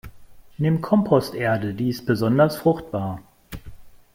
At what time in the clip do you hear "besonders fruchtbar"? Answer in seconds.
2.07-3.21